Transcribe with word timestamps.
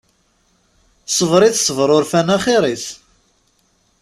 Sber 1.15 1.41
i 1.49 1.51
tesber 1.55 1.89
urfan 1.97 2.33
axir-is. 2.35 2.85